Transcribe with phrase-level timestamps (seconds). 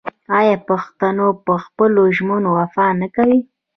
[0.37, 3.39] آیا پښتون په خپلو ژمنو وفا نه کوي؟